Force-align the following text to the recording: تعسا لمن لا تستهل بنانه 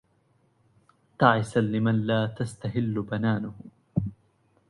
تعسا 1.19 1.59
لمن 1.59 2.01
لا 2.07 2.25
تستهل 2.27 3.01
بنانه 3.01 3.53